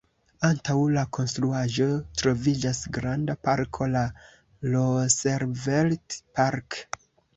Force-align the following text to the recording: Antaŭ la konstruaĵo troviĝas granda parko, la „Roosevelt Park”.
Antaŭ 0.47 0.75
la 0.93 1.01
konstruaĵo 1.17 1.85
troviĝas 2.23 2.81
granda 2.97 3.35
parko, 3.49 3.91
la 3.97 4.03
„Roosevelt 4.73 6.19
Park”. 6.41 6.81